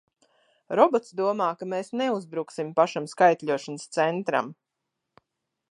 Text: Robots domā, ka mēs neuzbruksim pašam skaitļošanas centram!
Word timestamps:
Robots 0.77 1.11
domā, 1.19 1.49
ka 1.59 1.67
mēs 1.73 1.93
neuzbruksim 2.01 2.73
pašam 2.81 3.09
skaitļošanas 3.13 3.87
centram! 3.99 4.53